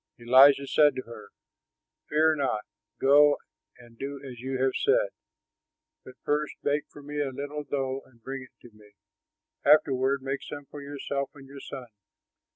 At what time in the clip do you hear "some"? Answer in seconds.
10.41-10.65